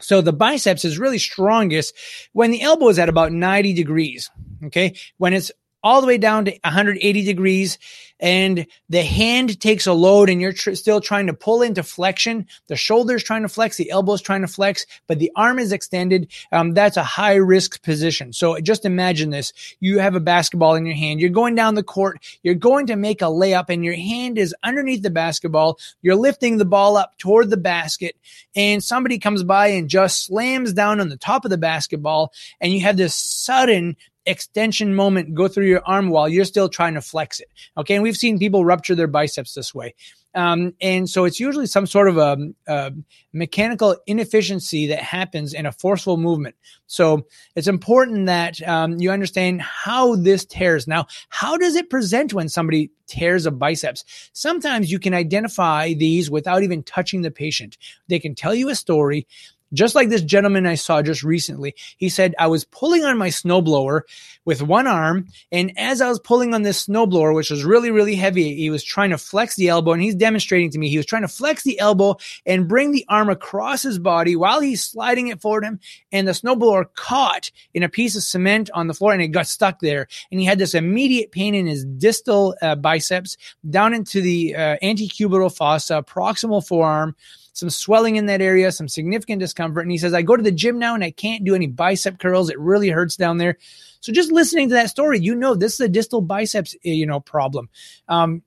So 0.02 0.22
the 0.22 0.34
biceps 0.34 0.86
is 0.86 1.00
really 1.00 1.20
strongest 1.20 1.96
when 2.34 2.52
the 2.52 2.62
elbow 2.62 2.90
is 2.90 3.00
at 3.00 3.10
about 3.10 3.32
90 3.32 3.74
degrees. 3.74 4.30
Okay. 4.66 4.94
When 5.18 5.34
it's 5.34 5.52
all 5.84 6.02
the 6.02 6.08
way 6.08 6.18
down 6.18 6.46
to 6.46 6.52
180 6.64 7.24
degrees 7.24 7.78
and 8.22 8.68
the 8.88 9.04
hand 9.04 9.60
takes 9.60 9.88
a 9.88 9.94
load 9.94 10.30
and 10.30 10.40
you're 10.40 10.54
tr- 10.54 10.76
still 10.76 11.02
trying 11.02 11.26
to 11.28 11.34
pull 11.34 11.64
into 11.64 11.82
flexion. 11.82 12.46
The 12.68 12.76
shoulder's 12.76 13.24
trying 13.24 13.42
to 13.42 13.50
flex, 13.50 13.78
the 13.78 13.90
elbow's 13.90 14.22
trying 14.22 14.42
to 14.42 14.48
flex, 14.48 14.86
but 15.08 15.18
the 15.18 15.32
arm 15.36 15.58
is 15.58 15.72
extended. 15.72 16.32
Um, 16.52 16.74
that's 16.74 16.98
a 16.98 17.04
high 17.04 17.36
risk 17.36 17.82
position. 17.82 18.32
So 18.32 18.60
just 18.60 18.86
imagine 18.86 19.32
this. 19.32 19.52
You 19.80 20.00
have 20.00 20.16
a 20.16 20.20
basketball 20.20 20.76
in 20.76 20.86
your 20.86 20.96
hand. 20.96 21.20
You're 21.20 21.30
going 21.32 21.56
down 21.56 21.74
the 21.74 21.84
court. 21.84 22.24
You're 22.44 22.54
going 22.54 22.86
to 22.88 22.96
make 22.96 23.22
a 23.22 23.26
layup 23.26 23.66
and 23.70 23.84
your 23.84 23.96
hand 23.96 24.38
is 24.38 24.56
underneath 24.64 25.02
the 25.02 25.10
basketball. 25.10 25.80
You're 26.04 26.16
lifting 26.16 26.58
the 26.58 26.66
ball 26.66 26.98
up 26.98 27.18
toward 27.18 27.50
the 27.50 27.58
basket 27.58 28.16
and 28.56 28.84
somebody 28.84 29.18
comes 29.18 29.44
by 29.44 29.68
and 29.68 29.90
just 29.90 30.26
slams 30.26 30.74
down 30.74 31.00
on 31.00 31.10
the 31.10 31.18
top 31.18 31.44
of 31.44 31.50
the 31.50 31.58
basketball 31.58 32.32
and 32.60 32.72
you 32.72 32.82
have 32.82 32.98
this 32.98 33.16
sudden 33.16 33.98
extension 34.26 34.96
moment 34.96 35.34
go 35.34 35.48
through 35.48 35.68
your 35.68 35.82
arm 35.86 36.10
while 36.10 36.30
you're 36.30 36.46
still 36.46 36.70
trying 36.70 36.94
to 36.94 37.02
flex 37.02 37.40
it. 37.40 37.48
Okay. 37.78 37.96
And 37.96 38.04
we've 38.04 38.18
seen 38.18 38.40
people 38.40 38.66
rupture 38.66 38.96
their 38.96 39.08
biceps 39.08 39.54
this 39.54 39.74
way. 39.74 39.96
Um, 40.34 40.74
and 40.80 41.10
so 41.10 41.26
it's 41.26 41.40
usually 41.40 41.66
some 41.66 41.86
sort 41.86 42.08
of 42.08 42.18
a, 42.18 42.38
a, 42.68 42.94
mechanical 43.34 43.98
inefficiency 44.08 44.88
that 44.88 45.00
happens 45.00 45.54
in 45.54 45.66
a 45.66 45.72
forceful 45.72 46.18
movement. 46.18 46.56
So 46.88 47.28
it's 47.56 47.68
important 47.68 48.28
that 48.28 48.62
um, 48.66 48.98
you 49.00 49.12
understand 49.12 49.62
how 49.62 50.16
this 50.16 50.46
tears. 50.46 50.88
Now, 50.88 51.08
how 51.30 51.58
does 51.58 51.76
it 51.76 51.90
present 51.90 52.34
when 52.34 52.48
somebody 52.48 52.92
tears 53.08 53.46
a 53.46 53.52
biceps? 53.52 54.06
Sometimes 54.34 54.92
you 54.92 55.00
can 55.00 55.14
identify 55.14 55.94
these 55.94 56.32
without 56.32 56.64
even 56.64 56.84
touching 56.84 57.22
the 57.22 57.32
patient. 57.32 57.78
They 58.08 58.20
can 58.20 58.36
tell 58.36 58.56
you 58.56 58.70
a 58.70 58.76
story 58.76 59.28
just 59.74 59.96
like 59.96 60.10
this 60.10 60.22
gentleman 60.22 60.66
I 60.66 60.76
saw 60.76 61.02
just 61.02 61.24
recently. 61.24 61.76
He 61.98 62.10
said, 62.10 62.36
I 62.38 62.48
was 62.48 62.66
pulling 62.66 63.04
on 63.04 63.18
my 63.18 63.30
snowblower 63.30 64.02
with 64.46 64.62
one 64.62 64.88
arm. 64.88 65.28
And 65.52 65.72
as 65.78 66.02
I 66.02 66.10
was 66.10 66.20
pulling 66.20 66.54
on 66.54 66.64
this 66.64 66.88
snowblower, 66.88 67.36
which 67.36 67.50
was 67.52 67.64
really, 67.64 67.92
really 67.92 68.16
heavy, 68.16 68.56
he 68.56 68.70
was 68.70 68.84
trying 68.84 69.12
to 69.12 69.18
flex 69.18 69.56
the 69.56 69.70
elbow 69.70 69.92
and 69.92 70.02
he's 70.02 70.16
demonstrating 70.16 70.72
to 70.72 70.80
me. 70.80 70.90
He 70.90 70.98
was 70.98 71.06
trying 71.06 71.22
to 71.22 71.28
flex 71.28 71.64
the 71.64 71.80
elbow 71.80 72.18
and 72.46 72.68
bring 72.68 72.92
the 72.92 73.06
arm 73.08 73.30
across 73.30 73.84
his 73.84 74.00
body 74.00 74.36
while 74.36 74.60
he's 74.60 74.84
sliding 74.84 75.28
it 75.28 75.42
forward 75.42 75.64
him. 75.64 75.80
And 76.12 76.28
the 76.28 76.32
snowblower 76.32 76.86
caught 76.96 77.52
in 77.74 77.84
a 77.84 77.90
piece 77.90 78.16
of 78.16 78.24
cement 78.24 78.70
on 78.74 78.88
the 78.88 78.94
floor 78.94 79.14
and 79.14 79.22
it 79.22 79.30
got 79.30 79.48
stuck 79.48 79.80
there. 79.80 80.08
And 80.32 80.40
he 80.40 80.46
had 80.46 80.60
this 80.60 80.74
immediate 80.74 81.32
pain 81.32 81.56
in 81.56 81.68
his 81.68 81.86
distal 81.86 82.56
uh, 82.62 82.76
biceps 82.76 83.38
down 83.70 83.94
into 83.94 84.22
the 84.22 84.56
uh, 84.56 84.78
antecubital 84.82 85.56
fossa, 85.56 86.04
proximal 86.08 86.66
forearm 86.66 87.16
some 87.54 87.70
swelling 87.70 88.16
in 88.16 88.28
that 88.28 88.42
area, 88.42 88.72
some 88.72 88.88
significant 88.88 89.40
discomfort. 89.40 89.84
And 89.84 89.92
he 89.92 89.98
says, 89.98 90.14
I 90.14 90.22
go 90.22 90.38
to 90.38 90.44
the 90.44 90.52
gym 90.52 90.80
now 90.80 90.96
and 90.96 91.04
I 91.04 91.12
can't 91.12 91.44
do 91.44 91.56
any 91.56 91.68
bicep 91.68 92.20
curls. 92.20 92.50
It 92.50 92.60
really 92.60 92.90
hurts 92.90 93.18
down 93.18 93.38
there. 93.38 93.58
So 94.00 94.12
just 94.12 94.32
listening 94.32 94.70
to 94.70 94.76
that 94.76 94.90
story, 94.90 95.20
you 95.20 95.36
know, 95.36 95.54
this 95.56 95.74
is 95.74 95.82
a 95.82 95.90
distal 95.90 96.22
biceps, 96.22 96.76
eh, 96.86 96.92
you 96.92 97.06
know, 97.06 97.20
problem. 97.20 97.70
Um, 98.08 98.42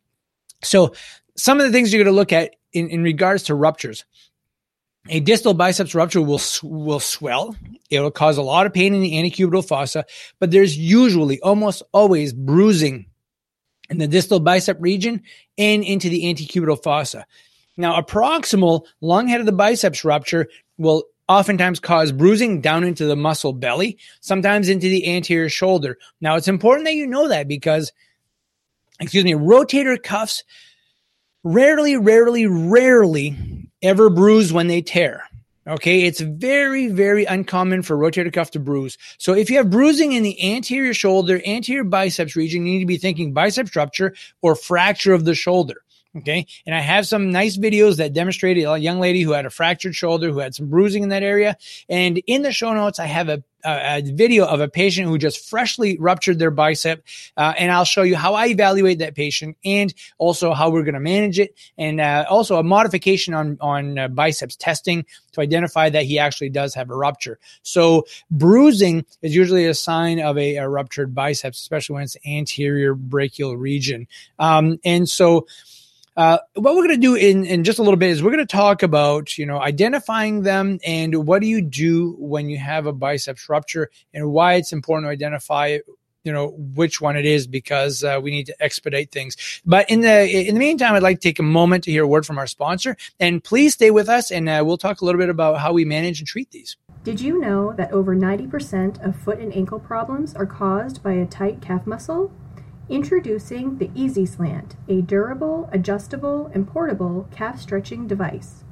so 0.63 0.95
some 1.37 1.61
of 1.61 1.67
the 1.67 1.73
things 1.73 1.93
you're 1.93 2.03
going 2.03 2.13
to 2.13 2.19
look 2.19 2.33
at 2.33 2.57
in, 2.73 2.89
in 2.89 3.03
regards 3.03 3.45
to 3.45 3.55
ruptures. 3.55 4.05
A 5.11 5.21
distal 5.21 5.53
biceps 5.53 5.95
rupture 5.95 6.23
will 6.23 6.41
will 6.63 6.99
swell. 6.99 7.55
It 7.91 8.01
will 8.01 8.11
cause 8.11 8.39
a 8.39 8.43
lot 8.43 8.65
of 8.65 8.73
pain 8.73 8.95
in 8.95 9.03
the 9.03 9.13
antecubital 9.13 9.67
fossa, 9.67 10.07
but 10.41 10.51
there's 10.51 10.79
usually 10.79 11.39
almost 11.41 11.83
always 11.93 12.33
bruising 12.33 13.05
in 13.91 13.99
the 13.99 14.09
distal 14.09 14.41
bicep 14.41 14.79
region 14.81 15.23
and 15.59 15.85
into 15.85 16.09
the 16.09 16.25
antecubital 16.25 16.83
fossa. 16.83 17.27
Now, 17.77 17.97
a 17.97 18.05
proximal 18.05 18.87
long 19.01 19.29
head 19.29 19.41
of 19.41 19.47
the 19.47 19.53
biceps 19.53 20.05
rupture 20.05 20.49
will 20.79 21.05
oftentimes 21.29 21.81
cause 21.81 22.13
bruising 22.13 22.61
down 22.61 22.85
into 22.85 23.07
the 23.07 23.17
muscle 23.17 23.53
belly, 23.53 23.99
sometimes 24.21 24.69
into 24.69 24.89
the 24.89 25.15
anterior 25.15 25.49
shoulder. 25.49 25.99
Now, 26.21 26.37
it's 26.37 26.49
important 26.49 26.87
that 26.87 26.95
you 26.95 27.07
know 27.07 27.29
that 27.29 27.49
because, 27.49 27.93
excuse 29.01 29.25
me, 29.25 29.33
rotator 29.33 30.01
cuffs 30.01 30.45
rarely, 31.43 31.97
rarely, 31.97 32.47
rarely 32.47 33.37
ever 33.83 34.11
bruise 34.11 34.53
when 34.53 34.67
they 34.67 34.83
tear. 34.83 35.25
Okay, 35.67 36.03
it's 36.03 36.21
very, 36.21 36.89
very 36.89 37.25
uncommon 37.25 37.83
for 37.83 37.97
rotator 37.97 38.31
cuff 38.31 38.51
to 38.51 38.61
bruise. 38.61 38.99
So 39.17 39.33
if 39.33 39.49
you 39.49 39.57
have 39.57 39.71
bruising 39.71 40.13
in 40.13 40.23
the 40.23 40.55
anterior 40.55 40.93
shoulder, 40.93 41.41
anterior 41.47 41.85
biceps 41.85 42.37
region, 42.37 42.67
you 42.67 42.75
need 42.75 42.81
to 42.81 42.87
be 42.87 42.99
thinking 42.99 43.33
biceps 43.33 43.75
rupture 43.75 44.15
or 44.43 44.57
fracture 44.57 45.15
of 45.15 45.25
the 45.25 45.35
shoulder. 45.35 45.77
Okay. 46.17 46.47
And 46.65 46.75
I 46.75 46.81
have 46.81 47.09
some 47.09 47.33
nice 47.33 47.57
videos 47.57 47.97
that 47.97 48.13
demonstrated 48.13 48.65
a 48.67 48.79
young 48.79 49.01
lady 49.01 49.23
who 49.23 49.33
had 49.33 49.47
a 49.47 49.51
fractured 49.51 49.97
shoulder, 49.97 50.31
who 50.31 50.39
had 50.39 50.55
some 50.55 50.69
bruising 50.69 51.03
in 51.03 51.09
that 51.09 51.25
area. 51.25 51.57
And 51.89 52.23
in 52.29 52.43
the 52.43 52.53
show 52.53 52.73
notes, 52.73 53.01
I 53.01 53.07
have 53.07 53.29
a, 53.29 53.43
a, 53.65 53.99
a 53.99 54.03
video 54.03 54.47
of 54.47 54.61
a 54.61 54.69
patient 54.69 55.09
who 55.09 55.19
just 55.19 55.49
freshly 55.51 55.97
ruptured 55.99 56.39
their 56.39 56.53
bicep. 56.53 57.05
Uh, 57.37 57.55
and 57.59 57.73
I'll 57.73 57.85
show 57.85 58.03
you 58.03 58.15
how 58.15 58.35
I 58.35 58.47
evaluate 58.47 59.01
that 59.01 59.17
patient 59.17 59.57
and 59.65 59.93
also 60.17 60.55
how 60.55 60.71
we're 60.71 60.85
going 60.85 60.95
to 60.95 61.01
manage 61.01 61.41
it. 61.41 61.59
And 61.77 62.01
uh, 62.01 62.27
also 62.31 62.59
a 62.59 62.63
modification 62.63 63.35
on, 63.35 63.59
on 63.61 63.99
uh, 63.99 64.07
biceps 64.07 64.55
testing 64.55 65.07
to 65.33 65.41
identify 65.41 65.91
that 65.91 66.05
he 66.05 66.21
actually 66.21 66.51
does 66.51 66.75
have 66.75 66.91
a 66.91 66.97
rupture. 66.97 67.41
So 67.63 68.05
bruising 68.31 69.05
is 69.21 69.35
usually 69.35 69.67
a 69.67 69.75
sign 69.75 70.21
of 70.21 70.39
a, 70.39 70.57
a 70.57 70.69
ruptured 70.69 71.13
biceps, 71.13 71.59
especially 71.61 71.95
when 71.95 72.05
it's 72.05 72.17
anterior 72.25 72.95
brachial 72.95 73.57
region. 73.57 74.07
Um, 74.39 74.79
and 74.85 75.09
so, 75.09 75.49
uh, 76.17 76.39
what 76.55 76.75
we're 76.75 76.87
going 76.87 77.01
to 77.01 77.07
do 77.07 77.15
in, 77.15 77.45
in 77.45 77.65
just 77.65 77.79
a 77.79 77.83
little 77.83 77.97
bit 77.97 78.11
is 78.11 78.23
we're 78.23 78.31
going 78.31 78.47
to 78.47 78.47
talk 78.47 78.83
about, 78.83 79.37
you 79.37 79.47
know, 79.47 79.61
identifying 79.61 80.43
them 80.43 80.79
and 80.85 81.27
what 81.27 81.41
do 81.41 81.49
you 81.49 81.61
do 81.61 82.15
when 82.19 82.49
you 82.49 82.59
have 82.59 82.87
a 82.87 82.93
biceps 82.93 83.49
rupture 83.49 83.91
and 84.13 84.31
why 84.31 84.55
it's 84.55 84.73
important 84.73 85.07
to 85.07 85.11
identify 85.11 85.79
you 86.25 86.33
know 86.33 86.55
which 86.75 87.01
one 87.01 87.17
it 87.17 87.27
is 87.27 87.47
because 87.47 88.03
uh, 88.03 88.19
we 88.23 88.31
need 88.31 88.47
to 88.47 88.57
expedite 88.63 89.13
things. 89.13 89.37
But 89.65 89.91
in 89.91 90.01
the 90.01 90.49
in 90.49 90.55
the 90.55 90.59
meantime 90.59 90.95
i'd 90.95 91.03
like 91.03 91.21
to 91.21 91.29
take 91.29 91.39
a 91.39 91.43
moment 91.43 91.85
to 91.85 91.91
hear 91.91 92.05
a 92.05 92.09
word 92.09 92.27
from 92.27 92.39
our 92.39 92.47
sponsor 92.47 92.97
and 93.21 93.45
please 93.45 93.75
stay 93.75 93.91
with 93.91 94.09
us 94.09 94.31
and 94.31 94.49
uh, 94.49 94.63
we'll 94.65 94.79
talk 94.79 95.03
a 95.03 95.05
little 95.05 95.21
bit 95.21 95.29
about 95.29 95.61
how 95.61 95.73
we 95.73 95.85
manage 95.85 96.21
and 96.21 96.27
treat 96.27 96.51
these. 96.51 96.77
Did 97.05 97.21
you 97.21 97.39
know 97.39 97.75
that 97.75 97.93
over 97.93 98.17
90% 98.17 99.07
of 99.07 99.15
foot 99.15 99.39
and 99.39 99.55
ankle 99.55 99.79
problems 99.79 100.35
are 100.35 100.47
caused 100.47 101.03
by 101.03 101.13
a 101.13 101.27
tight 101.27 101.61
calf 101.61 101.87
muscle 101.87 102.33
Introducing 102.91 103.79
the 103.79 103.91
Easy 103.95 104.27
Slant, 104.27 104.77
a 104.89 105.01
durable, 105.01 105.71
adjustable, 105.73 106.51
and 106.53 106.69
portable 106.69 107.27
calf 107.35 107.59
stretching 107.59 108.07
device. 108.07 108.63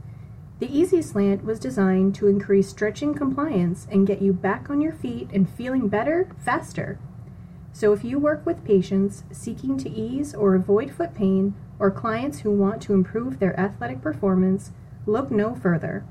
The 0.58 0.70
Easy 0.70 1.00
Slant 1.00 1.44
was 1.44 1.58
designed 1.58 2.14
to 2.16 2.26
increase 2.26 2.68
stretching 2.68 3.14
compliance 3.14 3.86
and 3.90 4.06
get 4.06 4.20
you 4.20 4.34
back 4.34 4.68
on 4.68 4.82
your 4.82 4.92
feet 4.92 5.30
and 5.32 5.48
feeling 5.48 5.88
better 5.88 6.28
faster. 6.44 6.98
So, 7.72 7.94
if 7.94 8.04
you 8.04 8.18
work 8.18 8.44
with 8.44 8.66
patients 8.66 9.24
seeking 9.32 9.78
to 9.78 9.88
ease 9.88 10.34
or 10.34 10.54
avoid 10.54 10.90
foot 10.90 11.14
pain, 11.14 11.54
or 11.78 11.90
clients 11.90 12.40
who 12.40 12.50
want 12.50 12.82
to 12.82 12.92
improve 12.92 13.38
their 13.38 13.58
athletic 13.58 14.02
performance, 14.02 14.72
look 15.06 15.30
no 15.30 15.54
further. 15.54 16.04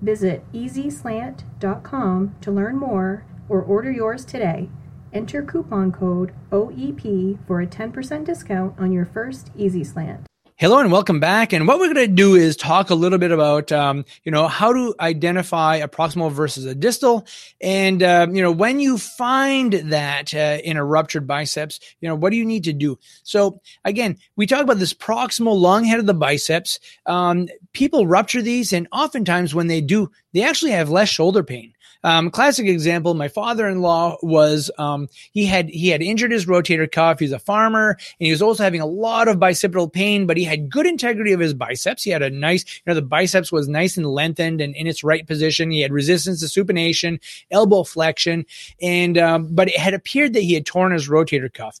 Visit 0.00 0.44
easyslant.com 0.52 2.36
to 2.40 2.50
learn 2.52 2.76
more 2.76 3.24
or 3.48 3.60
order 3.60 3.90
yours 3.90 4.24
today. 4.24 4.68
Enter 5.12 5.42
coupon 5.42 5.92
code 5.92 6.32
OEP 6.50 7.38
for 7.46 7.60
a 7.60 7.66
10% 7.66 8.24
discount 8.24 8.78
on 8.78 8.92
your 8.92 9.06
first 9.06 9.50
Easy 9.56 9.84
Slant. 9.84 10.26
Hello 10.56 10.80
and 10.80 10.90
welcome 10.90 11.20
back. 11.20 11.52
And 11.52 11.68
what 11.68 11.78
we're 11.78 11.94
going 11.94 12.08
to 12.08 12.12
do 12.12 12.34
is 12.34 12.56
talk 12.56 12.90
a 12.90 12.94
little 12.96 13.18
bit 13.18 13.30
about, 13.30 13.70
um, 13.70 14.04
you 14.24 14.32
know, 14.32 14.48
how 14.48 14.72
to 14.72 14.92
identify 14.98 15.76
a 15.76 15.86
proximal 15.86 16.32
versus 16.32 16.64
a 16.64 16.74
distal. 16.74 17.28
And, 17.60 18.02
uh, 18.02 18.26
you 18.28 18.42
know, 18.42 18.50
when 18.50 18.80
you 18.80 18.98
find 18.98 19.72
that 19.72 20.34
uh, 20.34 20.58
in 20.64 20.76
a 20.76 20.84
ruptured 20.84 21.28
biceps, 21.28 21.78
you 22.00 22.08
know, 22.08 22.16
what 22.16 22.30
do 22.30 22.36
you 22.36 22.44
need 22.44 22.64
to 22.64 22.72
do? 22.72 22.98
So 23.22 23.60
again, 23.84 24.18
we 24.34 24.48
talk 24.48 24.62
about 24.62 24.80
this 24.80 24.92
proximal 24.92 25.56
long 25.56 25.84
head 25.84 26.00
of 26.00 26.06
the 26.06 26.14
biceps. 26.14 26.80
Um, 27.06 27.46
people 27.72 28.08
rupture 28.08 28.42
these 28.42 28.72
and 28.72 28.88
oftentimes 28.90 29.54
when 29.54 29.68
they 29.68 29.80
do, 29.80 30.10
they 30.34 30.42
actually 30.42 30.72
have 30.72 30.90
less 30.90 31.08
shoulder 31.08 31.44
pain. 31.44 31.72
Um, 32.04 32.30
classic 32.30 32.66
example, 32.66 33.14
my 33.14 33.28
father-in-law 33.28 34.18
was, 34.22 34.70
um, 34.78 35.08
he 35.32 35.46
had, 35.46 35.68
he 35.68 35.88
had 35.88 36.02
injured 36.02 36.30
his 36.30 36.46
rotator 36.46 36.90
cuff. 36.90 37.18
He's 37.18 37.32
a 37.32 37.38
farmer 37.38 37.90
and 37.90 38.26
he 38.26 38.30
was 38.30 38.42
also 38.42 38.62
having 38.62 38.80
a 38.80 38.86
lot 38.86 39.28
of 39.28 39.38
bicipital 39.38 39.92
pain, 39.92 40.26
but 40.26 40.36
he 40.36 40.44
had 40.44 40.70
good 40.70 40.86
integrity 40.86 41.32
of 41.32 41.40
his 41.40 41.54
biceps. 41.54 42.04
He 42.04 42.10
had 42.10 42.22
a 42.22 42.30
nice, 42.30 42.64
you 42.64 42.82
know, 42.86 42.94
the 42.94 43.02
biceps 43.02 43.50
was 43.50 43.68
nice 43.68 43.96
and 43.96 44.06
lengthened 44.06 44.60
and 44.60 44.74
in 44.76 44.86
its 44.86 45.02
right 45.02 45.26
position. 45.26 45.70
He 45.70 45.80
had 45.80 45.92
resistance 45.92 46.40
to 46.40 46.64
supination, 46.64 47.20
elbow 47.50 47.82
flexion, 47.82 48.46
and, 48.80 49.18
um, 49.18 49.48
but 49.50 49.68
it 49.68 49.78
had 49.78 49.94
appeared 49.94 50.34
that 50.34 50.42
he 50.42 50.54
had 50.54 50.66
torn 50.66 50.92
his 50.92 51.08
rotator 51.08 51.52
cuff 51.52 51.80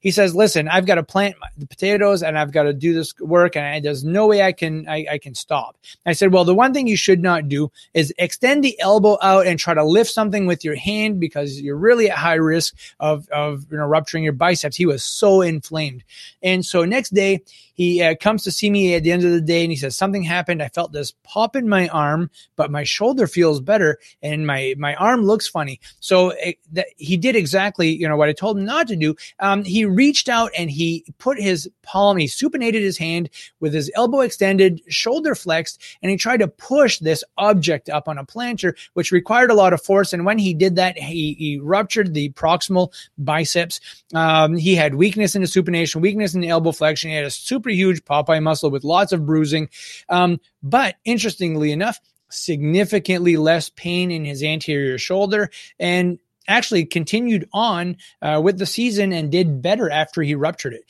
he 0.00 0.10
says, 0.10 0.34
listen, 0.34 0.68
I've 0.68 0.86
got 0.86 0.96
to 0.96 1.02
plant 1.02 1.36
the 1.56 1.66
potatoes 1.66 2.22
and 2.22 2.38
I've 2.38 2.52
got 2.52 2.64
to 2.64 2.72
do 2.72 2.94
this 2.94 3.18
work 3.18 3.56
and 3.56 3.64
I, 3.64 3.80
there's 3.80 4.04
no 4.04 4.26
way 4.26 4.42
I 4.42 4.52
can, 4.52 4.88
I, 4.88 5.06
I 5.12 5.18
can 5.18 5.34
stop. 5.34 5.76
I 6.04 6.12
said, 6.12 6.32
well, 6.32 6.44
the 6.44 6.54
one 6.54 6.72
thing 6.72 6.86
you 6.86 6.96
should 6.96 7.22
not 7.22 7.48
do 7.48 7.70
is 7.94 8.12
extend 8.18 8.62
the 8.62 8.78
elbow 8.80 9.18
out 9.22 9.46
and 9.46 9.58
try 9.58 9.74
to 9.74 9.84
lift 9.84 10.10
something 10.10 10.46
with 10.46 10.64
your 10.64 10.76
hand 10.76 11.18
because 11.18 11.60
you're 11.60 11.76
really 11.76 12.10
at 12.10 12.18
high 12.18 12.34
risk 12.34 12.74
of, 13.00 13.28
of, 13.30 13.66
you 13.70 13.76
know, 13.76 13.86
rupturing 13.86 14.24
your 14.24 14.32
biceps. 14.32 14.76
He 14.76 14.86
was 14.86 15.04
so 15.04 15.40
inflamed. 15.40 16.04
And 16.42 16.64
so 16.64 16.84
next 16.84 17.14
day 17.14 17.42
he 17.76 18.02
uh, 18.02 18.14
comes 18.16 18.42
to 18.44 18.50
see 18.50 18.70
me 18.70 18.94
at 18.94 19.02
the 19.02 19.12
end 19.12 19.22
of 19.22 19.30
the 19.30 19.40
day 19.40 19.62
and 19.62 19.70
he 19.70 19.76
says, 19.76 19.94
something 19.94 20.22
happened. 20.22 20.62
I 20.62 20.68
felt 20.68 20.92
this 20.92 21.12
pop 21.22 21.54
in 21.54 21.68
my 21.68 21.88
arm, 21.88 22.30
but 22.56 22.70
my 22.70 22.84
shoulder 22.84 23.26
feels 23.26 23.60
better 23.60 23.98
and 24.22 24.46
my, 24.46 24.74
my 24.78 24.94
arm 24.94 25.22
looks 25.24 25.46
funny. 25.46 25.78
So 26.00 26.30
it, 26.30 26.38
eh, 26.40 26.52
that 26.72 26.86
he 26.96 27.18
did 27.18 27.36
exactly, 27.36 27.90
you 27.90 28.08
know, 28.08 28.16
what 28.16 28.30
I 28.30 28.32
told 28.32 28.58
him 28.58 28.64
not 28.64 28.88
to 28.88 28.96
do. 28.96 29.14
Um, 29.40 29.62
he 29.62 29.84
reached 29.84 30.28
out 30.30 30.50
and 30.58 30.70
he 30.70 31.04
put 31.18 31.38
his 31.38 31.70
palm, 31.82 32.16
he 32.16 32.26
supinated 32.26 32.80
his 32.80 32.96
hand 32.96 33.28
with 33.60 33.74
his 33.74 33.90
elbow 33.94 34.20
extended, 34.20 34.80
shoulder 34.88 35.34
flexed, 35.34 35.82
and 36.02 36.10
he 36.10 36.16
tried 36.16 36.38
to 36.38 36.48
push 36.48 36.98
this 36.98 37.22
object 37.36 37.90
up 37.90 38.08
on 38.08 38.16
a 38.16 38.24
plancher, 38.24 38.72
which 38.94 39.12
required 39.12 39.50
a 39.50 39.54
lot 39.54 39.74
of 39.74 39.82
force. 39.82 40.14
And 40.14 40.24
when 40.24 40.38
he 40.38 40.54
did 40.54 40.76
that, 40.76 40.96
he, 40.96 41.34
he 41.34 41.58
ruptured 41.58 42.14
the 42.14 42.30
proximal 42.30 42.92
biceps. 43.18 43.80
Um, 44.14 44.56
he 44.56 44.74
had 44.74 44.94
weakness 44.94 45.36
in 45.36 45.42
the 45.42 45.48
supination, 45.48 46.00
weakness 46.00 46.34
in 46.34 46.40
the 46.40 46.48
elbow 46.48 46.72
flexion. 46.72 47.10
He 47.10 47.16
had 47.16 47.26
a 47.26 47.30
super 47.30 47.65
huge 47.74 48.04
Popeye 48.04 48.42
muscle 48.42 48.70
with 48.70 48.84
lots 48.84 49.12
of 49.12 49.26
bruising. 49.26 49.68
Um, 50.08 50.40
but 50.62 50.96
interestingly 51.04 51.72
enough, 51.72 52.00
significantly 52.28 53.36
less 53.36 53.70
pain 53.70 54.10
in 54.10 54.24
his 54.24 54.42
anterior 54.42 54.98
shoulder 54.98 55.50
and 55.78 56.18
actually 56.48 56.84
continued 56.84 57.48
on 57.52 57.96
uh, 58.22 58.40
with 58.42 58.58
the 58.58 58.66
season 58.66 59.12
and 59.12 59.32
did 59.32 59.62
better 59.62 59.90
after 59.90 60.22
he 60.22 60.34
ruptured 60.34 60.74
it. 60.74 60.84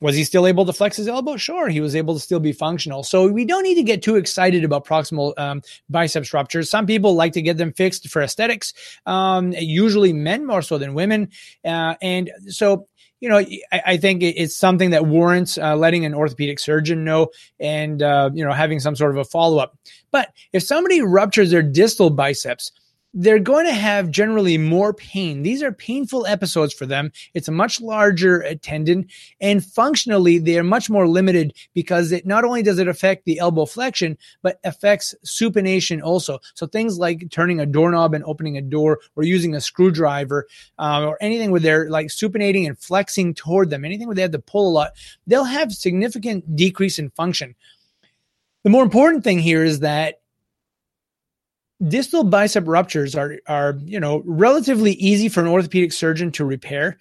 Was 0.00 0.14
he 0.14 0.24
still 0.24 0.46
able 0.46 0.66
to 0.66 0.72
flex 0.72 0.96
his 0.96 1.08
elbow? 1.08 1.36
Sure, 1.36 1.68
he 1.68 1.80
was 1.80 1.96
able 1.96 2.14
to 2.14 2.20
still 2.20 2.40
be 2.40 2.52
functional. 2.52 3.02
So 3.02 3.28
we 3.28 3.44
don't 3.44 3.62
need 3.62 3.76
to 3.76 3.82
get 3.82 4.02
too 4.02 4.16
excited 4.16 4.62
about 4.62 4.84
proximal 4.84 5.38
um, 5.38 5.62
biceps 5.88 6.34
ruptures. 6.34 6.70
Some 6.70 6.86
people 6.86 7.14
like 7.14 7.32
to 7.32 7.42
get 7.42 7.56
them 7.56 7.72
fixed 7.72 8.08
for 8.10 8.20
aesthetics, 8.20 8.74
um, 9.06 9.52
usually 9.52 10.12
men 10.12 10.46
more 10.46 10.60
so 10.60 10.76
than 10.76 10.94
women. 10.94 11.30
Uh, 11.64 11.94
and 12.02 12.30
so 12.48 12.88
you 13.20 13.28
know, 13.30 13.38
I, 13.38 13.82
I, 13.86 13.96
think 13.96 14.22
it's 14.22 14.54
something 14.54 14.90
that 14.90 15.06
warrants 15.06 15.56
uh, 15.56 15.74
letting 15.74 16.04
an 16.04 16.14
orthopedic 16.14 16.58
surgeon 16.58 17.02
know 17.02 17.28
and, 17.58 18.02
uh, 18.02 18.30
you 18.34 18.44
know, 18.44 18.52
having 18.52 18.78
some 18.78 18.94
sort 18.94 19.10
of 19.10 19.16
a 19.16 19.24
follow 19.24 19.58
up. 19.58 19.76
But 20.10 20.32
if 20.52 20.62
somebody 20.62 21.00
ruptures 21.00 21.50
their 21.50 21.62
distal 21.62 22.10
biceps, 22.10 22.72
they're 23.14 23.38
going 23.38 23.64
to 23.64 23.72
have 23.72 24.10
generally 24.10 24.58
more 24.58 24.92
pain. 24.92 25.42
These 25.42 25.62
are 25.62 25.72
painful 25.72 26.26
episodes 26.26 26.74
for 26.74 26.84
them. 26.84 27.10
It's 27.32 27.48
a 27.48 27.52
much 27.52 27.80
larger 27.80 28.54
tendon 28.56 29.08
and 29.40 29.64
functionally 29.64 30.38
they 30.38 30.58
are 30.58 30.64
much 30.64 30.90
more 30.90 31.08
limited 31.08 31.54
because 31.72 32.12
it 32.12 32.26
not 32.26 32.44
only 32.44 32.62
does 32.62 32.78
it 32.78 32.88
affect 32.88 33.24
the 33.24 33.38
elbow 33.38 33.64
flexion, 33.64 34.18
but 34.42 34.60
affects 34.64 35.14
supination 35.24 36.02
also. 36.02 36.40
So 36.54 36.66
things 36.66 36.98
like 36.98 37.30
turning 37.30 37.60
a 37.60 37.66
doorknob 37.66 38.12
and 38.12 38.24
opening 38.24 38.58
a 38.58 38.62
door 38.62 39.00
or 39.16 39.22
using 39.22 39.54
a 39.54 39.60
screwdriver 39.60 40.46
um, 40.78 41.04
or 41.04 41.16
anything 41.20 41.50
where 41.50 41.60
they're 41.60 41.88
like 41.88 42.08
supinating 42.08 42.66
and 42.66 42.78
flexing 42.78 43.34
toward 43.34 43.70
them, 43.70 43.84
anything 43.84 44.06
where 44.06 44.14
they 44.14 44.22
have 44.22 44.32
to 44.32 44.38
pull 44.38 44.68
a 44.68 44.72
lot, 44.72 44.92
they'll 45.26 45.44
have 45.44 45.72
significant 45.72 46.54
decrease 46.54 46.98
in 46.98 47.10
function. 47.10 47.54
The 48.62 48.70
more 48.70 48.82
important 48.82 49.24
thing 49.24 49.38
here 49.38 49.64
is 49.64 49.80
that 49.80 50.20
distal 51.86 52.24
bicep 52.24 52.64
ruptures 52.66 53.14
are 53.14 53.38
are 53.46 53.78
you 53.84 54.00
know 54.00 54.22
relatively 54.24 54.92
easy 54.92 55.28
for 55.28 55.40
an 55.40 55.46
orthopedic 55.46 55.92
surgeon 55.92 56.32
to 56.32 56.44
repair 56.44 56.96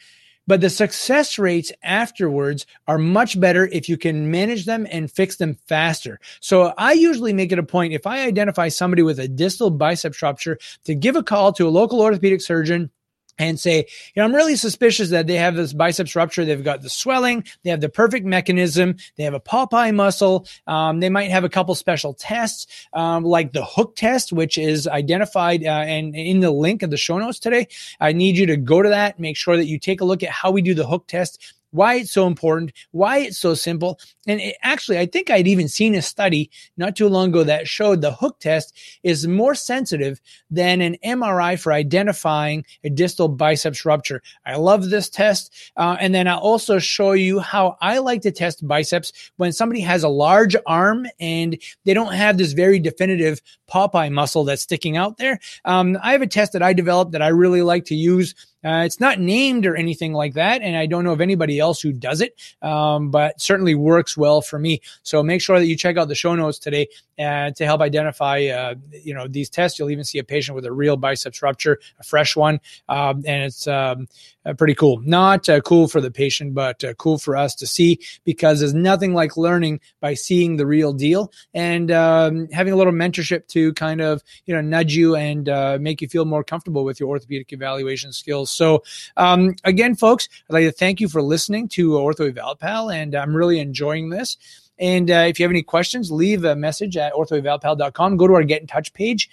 but 0.47 0.61
the 0.61 0.69
success 0.69 1.39
rates 1.39 1.71
afterwards 1.83 2.65
are 2.87 2.97
much 2.97 3.39
better 3.39 3.67
if 3.71 3.89
you 3.89 3.97
can 3.97 4.29
manage 4.29 4.65
them 4.65 4.87
and 4.91 5.11
fix 5.11 5.37
them 5.37 5.57
faster. 5.65 6.19
So 6.39 6.73
I 6.77 6.93
usually 6.93 7.33
make 7.33 7.51
it 7.51 7.59
a 7.59 7.63
point 7.63 7.93
if 7.93 8.05
I 8.05 8.25
identify 8.25 8.67
somebody 8.69 9.01
with 9.01 9.19
a 9.19 9.27
distal 9.27 9.71
bicep 9.71 10.21
rupture 10.21 10.59
to 10.83 10.95
give 10.95 11.15
a 11.15 11.23
call 11.23 11.51
to 11.53 11.67
a 11.67 11.69
local 11.69 12.01
orthopedic 12.01 12.41
surgeon 12.41 12.91
and 13.37 13.59
say, 13.59 13.77
you 13.77 14.21
know, 14.21 14.23
I'm 14.23 14.35
really 14.35 14.55
suspicious 14.55 15.09
that 15.09 15.27
they 15.27 15.35
have 15.35 15.55
this 15.55 15.73
biceps 15.73 16.15
rupture. 16.15 16.45
They've 16.45 16.63
got 16.63 16.81
the 16.81 16.89
swelling. 16.89 17.43
They 17.63 17.69
have 17.69 17.81
the 17.81 17.89
perfect 17.89 18.25
mechanism. 18.25 18.95
They 19.17 19.23
have 19.23 19.33
a 19.33 19.39
Popeye 19.39 19.93
muscle. 19.93 20.47
Um, 20.67 20.99
they 20.99 21.09
might 21.09 21.31
have 21.31 21.43
a 21.43 21.49
couple 21.49 21.75
special 21.75 22.13
tests, 22.13 22.87
um, 22.93 23.23
like 23.23 23.53
the 23.53 23.65
hook 23.65 23.95
test, 23.95 24.31
which 24.31 24.57
is 24.57 24.87
identified 24.87 25.63
uh, 25.63 25.67
and 25.67 26.15
in 26.15 26.39
the 26.39 26.51
link 26.51 26.83
of 26.83 26.89
the 26.89 26.97
show 26.97 27.17
notes 27.17 27.39
today. 27.39 27.67
I 27.99 28.13
need 28.13 28.37
you 28.37 28.45
to 28.47 28.57
go 28.57 28.81
to 28.81 28.89
that, 28.89 29.19
make 29.19 29.37
sure 29.37 29.57
that 29.57 29.65
you 29.65 29.79
take 29.79 30.01
a 30.01 30.05
look 30.05 30.23
at 30.23 30.29
how 30.29 30.51
we 30.51 30.61
do 30.61 30.73
the 30.73 30.87
hook 30.87 31.07
test 31.07 31.54
why 31.71 31.95
it's 31.95 32.11
so 32.11 32.27
important, 32.27 32.71
why 32.91 33.19
it's 33.19 33.37
so 33.37 33.53
simple. 33.53 33.99
And 34.27 34.39
it, 34.39 34.55
actually, 34.61 34.97
I 34.97 35.05
think 35.05 35.29
I'd 35.29 35.47
even 35.47 35.67
seen 35.67 35.95
a 35.95 36.01
study 36.01 36.49
not 36.77 36.95
too 36.95 37.09
long 37.09 37.29
ago 37.29 37.43
that 37.43 37.67
showed 37.67 38.01
the 38.01 38.13
hook 38.13 38.39
test 38.39 38.77
is 39.03 39.27
more 39.27 39.55
sensitive 39.55 40.21
than 40.49 40.81
an 40.81 40.97
MRI 41.03 41.59
for 41.59 41.73
identifying 41.73 42.65
a 42.83 42.89
distal 42.89 43.27
biceps 43.27 43.85
rupture. 43.85 44.21
I 44.45 44.55
love 44.55 44.89
this 44.89 45.09
test. 45.09 45.53
Uh, 45.75 45.97
and 45.99 46.15
then 46.15 46.27
I'll 46.27 46.39
also 46.39 46.79
show 46.79 47.11
you 47.11 47.39
how 47.39 47.77
I 47.81 47.99
like 47.99 48.21
to 48.21 48.31
test 48.31 48.65
biceps 48.67 49.11
when 49.37 49.51
somebody 49.51 49.81
has 49.81 50.03
a 50.03 50.09
large 50.09 50.55
arm 50.65 51.05
and 51.19 51.57
they 51.83 51.93
don't 51.93 52.13
have 52.13 52.37
this 52.37 52.53
very 52.53 52.79
definitive 52.79 53.41
Popeye 53.69 54.11
muscle 54.11 54.43
that's 54.43 54.61
sticking 54.61 54.97
out 54.97 55.17
there. 55.17 55.39
Um, 55.65 55.97
I 56.01 56.11
have 56.11 56.21
a 56.21 56.27
test 56.27 56.53
that 56.53 56.63
I 56.63 56.73
developed 56.73 57.11
that 57.11 57.21
I 57.21 57.29
really 57.29 57.61
like 57.61 57.85
to 57.85 57.95
use 57.95 58.35
uh, 58.65 58.83
it's 58.83 58.99
not 58.99 59.19
named 59.19 59.65
or 59.65 59.75
anything 59.75 60.13
like 60.13 60.33
that, 60.33 60.63
and 60.63 60.75
I 60.75 60.87
don't 60.87 61.03
know 61.03 61.11
of 61.11 61.21
anybody 61.21 61.59
else 61.59 61.79
who 61.79 61.93
does 61.93 62.19
it, 62.19 62.35
um, 62.63 63.11
but 63.11 63.39
certainly 63.39 63.75
works 63.75 64.17
well 64.17 64.41
for 64.41 64.57
me. 64.57 64.81
So 65.03 65.21
make 65.21 65.41
sure 65.41 65.59
that 65.59 65.67
you 65.67 65.77
check 65.77 65.97
out 65.97 66.07
the 66.07 66.15
show 66.15 66.33
notes 66.33 66.57
today 66.57 66.87
uh, 67.19 67.51
to 67.51 67.65
help 67.65 67.81
identify, 67.81 68.45
uh, 68.45 68.75
you 68.91 69.13
know, 69.13 69.27
these 69.27 69.49
tests. 69.49 69.77
You'll 69.77 69.91
even 69.91 70.03
see 70.03 70.17
a 70.17 70.23
patient 70.23 70.55
with 70.55 70.65
a 70.65 70.71
real 70.71 70.97
biceps 70.97 71.41
rupture, 71.41 71.79
a 71.99 72.03
fresh 72.03 72.35
one, 72.35 72.59
um, 72.89 73.23
and 73.25 73.43
it's 73.43 73.67
um, 73.67 74.07
uh, 74.45 74.53
pretty 74.53 74.75
cool. 74.75 74.99
Not 75.01 75.47
uh, 75.47 75.61
cool 75.61 75.87
for 75.87 76.01
the 76.01 76.11
patient, 76.11 76.53
but 76.53 76.83
uh, 76.83 76.93
cool 76.95 77.17
for 77.17 77.37
us 77.37 77.55
to 77.55 77.67
see 77.67 77.99
because 78.23 78.59
there's 78.59 78.73
nothing 78.73 79.13
like 79.13 79.37
learning 79.37 79.79
by 79.99 80.13
seeing 80.15 80.57
the 80.57 80.65
real 80.65 80.91
deal 80.91 81.31
and 81.53 81.91
um, 81.91 82.47
having 82.51 82.73
a 82.73 82.75
little 82.75 82.93
mentorship 82.93 83.47
to 83.49 83.73
kind 83.73 84.01
of 84.01 84.23
you 84.45 84.53
know 84.53 84.61
nudge 84.61 84.95
you 84.95 85.15
and 85.15 85.45
make 85.81 86.01
you 86.01 86.07
feel 86.07 86.25
more 86.25 86.43
comfortable 86.43 86.83
with 86.83 86.99
your 86.99 87.09
orthopedic 87.09 87.53
evaluation 87.53 88.11
skills. 88.11 88.54
So, 88.55 88.83
um, 89.17 89.55
again, 89.63 89.95
folks, 89.95 90.29
I'd 90.49 90.53
like 90.53 90.65
to 90.65 90.71
thank 90.71 91.01
you 91.01 91.07
for 91.07 91.21
listening 91.21 91.67
to 91.69 91.91
Ortho 91.91 92.29
Eval 92.29 92.55
Pal, 92.55 92.89
and 92.89 93.15
I'm 93.15 93.35
really 93.35 93.59
enjoying 93.59 94.09
this. 94.09 94.37
And 94.77 95.09
uh, 95.09 95.25
if 95.27 95.39
you 95.39 95.43
have 95.43 95.51
any 95.51 95.63
questions, 95.63 96.11
leave 96.11 96.43
a 96.43 96.55
message 96.55 96.97
at 96.97 97.13
orthoevalpal.com. 97.13 98.17
Go 98.17 98.27
to 98.27 98.33
our 98.33 98.43
Get 98.43 98.61
in 98.61 98.67
Touch 98.67 98.93
page 98.93 99.29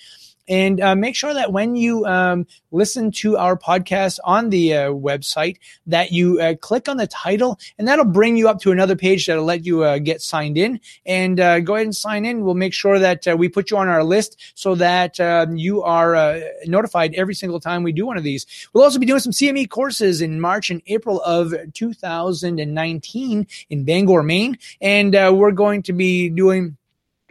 and 0.49 0.81
uh, 0.81 0.95
make 0.95 1.15
sure 1.15 1.33
that 1.35 1.53
when 1.53 1.77
you 1.77 2.05
um, 2.07 2.47
listen 2.71 3.11
to 3.13 3.37
our 3.37 3.57
podcast 3.57 4.19
on 4.25 4.51
the 4.51 4.75
uh, 4.75 4.89
website, 4.91 5.59
that 5.87 6.13
you 6.13 6.41
uh, 6.41 6.55
click 6.57 6.89
on 6.89 6.97
the 6.97 7.07
title, 7.07 7.59
and 7.79 7.87
that'll 7.87 8.05
bring 8.05 8.37
you 8.37 8.49
up 8.49 8.61
to 8.61 8.73
another 8.73 8.97
page 8.97 9.27
that'll 9.27 9.45
let 9.45 9.65
you 9.65 9.85
uh, 9.85 9.99
get 9.99 10.21
signed 10.21 10.59
in. 10.59 10.81
And 11.07 11.39
uh, 11.39 11.61
go 11.61 11.75
ahead 11.75 11.87
and 11.87 11.97
sign 11.97 12.25
in. 12.25 12.45
We'll 12.45 12.55
make 12.55 12.75
sure 12.75 12.99
that 12.99 13.29
uh, 13.29 13.37
we 13.37 13.49
put 13.49 13.71
you 13.71 13.77
on 13.77 13.89
our 13.89 14.03
list 14.03 14.41
so 14.55 14.75
that 14.77 15.21
um, 15.21 15.57
you 15.57 15.83
are 15.83 16.41
notified 16.67 17.15
every 17.15 17.35
single 17.35 17.61
time 17.61 17.83
we 17.83 17.93
do 17.93 18.07
one 18.07 18.17
of 18.17 18.25
these. 18.25 18.47
We'll 18.73 18.85
also 18.85 18.99
be 18.99 19.07
doing 19.07 19.21
some 19.21 19.33
CME 19.33 19.71
courses 19.71 20.21
in 20.21 20.41
March 20.41 20.71
and 20.71 20.83
April 20.87 21.21
of 21.23 21.55
2019 21.73 23.47
in 23.71 23.85
Bangor, 23.85 24.23
Maine, 24.23 24.59
and 24.81 25.13
we're 25.13 25.53
going 25.53 25.83
to 25.85 25.93
be 25.93 26.29
doing 26.29 26.77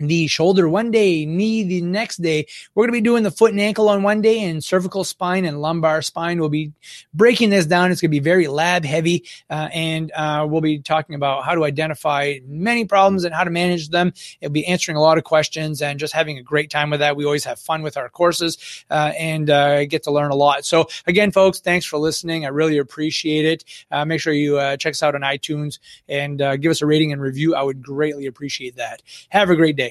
the 0.08 0.28
shoulder 0.28 0.68
one 0.68 0.92
day, 0.92 1.26
knee 1.26 1.64
the 1.64 1.82
next 1.82 2.18
day. 2.18 2.48
We're 2.74 2.84
going 2.84 2.94
to 2.94 3.02
be 3.02 3.02
doing 3.02 3.24
the 3.24 3.32
foot 3.32 3.52
and 3.52 3.60
ankle 3.60 3.90
on 3.90 4.04
one 4.04 4.22
day, 4.22 4.44
and 4.44 4.64
cervical 4.64 5.04
spine 5.04 5.46
and 5.46 5.62
lumbar 5.62 6.02
spine. 6.02 6.40
We'll 6.40 6.50
be 6.50 6.74
breaking 7.14 7.50
this 7.50 7.66
down. 7.66 7.92
It's 7.92 8.02
going 8.02 8.10
to 8.10 8.16
be 8.16 8.20
very 8.20 8.48
lab 8.48 8.86
heavy, 8.86 9.26
uh, 9.50 9.70
and 9.74 10.12
uh, 10.12 10.48
we'll 10.50 10.62
be 10.62 10.80
talking 10.80 11.16
about 11.16 11.44
how 11.44 11.56
to 11.56 11.64
identify 11.64 12.40
many 12.46 12.86
problems 12.86 13.24
and 13.24 13.34
how 13.34 13.44
to 13.44 13.50
manage 13.50 13.90
them. 13.90 14.14
It'll 14.40 14.52
be 14.52 14.66
answering 14.66 14.98
a 14.98 15.02
lot 15.02 15.18
of 15.18 15.24
questions 15.24 15.82
and 15.82 16.00
just 16.00 16.14
having 16.14 16.38
a 16.38 16.44
great 16.44 16.70
time 16.70 16.90
with 16.90 17.00
that. 17.00 17.16
We 17.16 17.26
always 17.26 17.44
have 17.46 17.60
fun 17.60 17.82
with 17.82 17.98
our 17.98 18.10
courses 18.10 18.58
uh, 18.90 19.12
and 19.18 19.50
uh, 19.50 19.86
get 19.86 20.04
to 20.04 20.12
learn 20.12 20.32
a 20.32 20.36
lot. 20.36 20.66
So, 20.66 20.88
again, 21.08 21.32
folks, 21.32 21.60
thanks 21.60 21.86
for 21.86 21.98
listening. 21.98 22.46
I 22.46 22.50
really 22.50 22.78
appreciate 22.78 23.46
it. 23.46 23.64
Uh, 23.92 24.06
make 24.06 24.22
sure 24.22 24.34
you 24.34 24.58
uh, 24.58 24.78
check 24.78 24.92
us 24.92 25.04
out 25.04 25.16
on 25.16 25.22
iTunes 25.22 25.80
and 26.08 26.40
give 26.62 26.72
us 26.72 26.82
a 26.82 26.86
rating 26.86 27.12
and 27.12 27.22
review. 27.22 27.56
I 27.56 27.64
would 27.64 27.82
greatly 27.82 28.26
appreciate 28.26 28.78
that. 28.78 29.02
Have 29.30 29.50
a 29.50 29.56
great 29.56 29.76
day. 29.76 29.91